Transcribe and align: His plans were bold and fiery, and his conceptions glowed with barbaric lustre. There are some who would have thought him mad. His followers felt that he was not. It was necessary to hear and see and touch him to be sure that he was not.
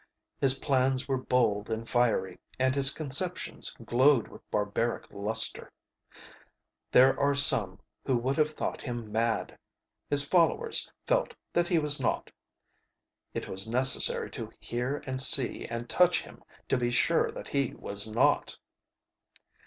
His 0.39 0.55
plans 0.55 1.07
were 1.07 1.19
bold 1.21 1.69
and 1.69 1.87
fiery, 1.87 2.39
and 2.57 2.73
his 2.73 2.89
conceptions 2.89 3.69
glowed 3.85 4.29
with 4.29 4.41
barbaric 4.49 5.05
lustre. 5.11 5.71
There 6.91 7.19
are 7.19 7.35
some 7.35 7.79
who 8.03 8.17
would 8.17 8.35
have 8.37 8.49
thought 8.49 8.81
him 8.81 9.11
mad. 9.11 9.59
His 10.09 10.27
followers 10.27 10.91
felt 11.05 11.35
that 11.53 11.67
he 11.67 11.77
was 11.77 11.99
not. 11.99 12.31
It 13.35 13.47
was 13.47 13.69
necessary 13.69 14.31
to 14.31 14.49
hear 14.59 15.03
and 15.05 15.21
see 15.21 15.67
and 15.67 15.87
touch 15.87 16.23
him 16.23 16.43
to 16.69 16.77
be 16.79 16.89
sure 16.89 17.29
that 17.33 17.49
he 17.49 17.75
was 17.75 18.11
not. 18.11 18.57